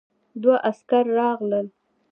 دوه 0.41 0.55
عسکر 0.69 1.05
راغلل. 1.17 1.67